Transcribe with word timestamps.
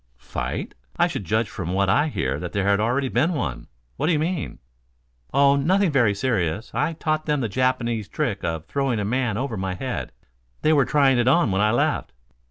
"Fight? 0.17 0.73
I 0.97 1.05
should 1.05 1.25
judge 1.25 1.47
from 1.47 1.73
what 1.73 1.87
I 1.87 2.07
hear 2.07 2.39
that 2.39 2.53
there 2.53 2.67
already 2.81 3.05
has 3.05 3.13
been 3.13 3.33
one. 3.33 3.67
What 3.97 4.07
do 4.07 4.11
you 4.13 4.17
mean?" 4.17 4.57
"Oh, 5.31 5.55
nothing 5.55 5.91
very 5.91 6.15
serious. 6.15 6.71
I 6.73 6.93
taught 6.93 7.27
them 7.27 7.41
the 7.41 7.47
Japanese 7.47 8.07
trick 8.07 8.43
of 8.43 8.65
throwing 8.65 8.97
a 8.99 9.05
man 9.05 9.37
over 9.37 9.57
my 9.57 9.75
head. 9.75 10.11
They 10.63 10.73
were 10.73 10.85
trying 10.85 11.19
it 11.19 11.27
on 11.27 11.51
when 11.51 11.61
I 11.61 11.69
left. 11.69 12.13